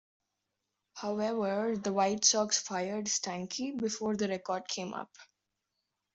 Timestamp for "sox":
2.25-2.57